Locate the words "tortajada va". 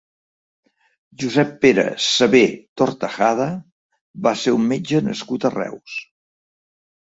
2.83-4.35